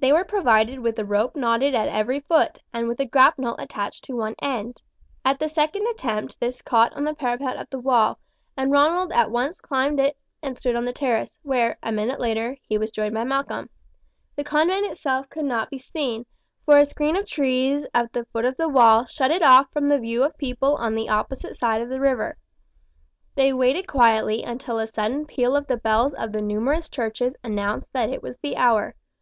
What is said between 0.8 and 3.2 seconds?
a rope knotted at every foot, and with a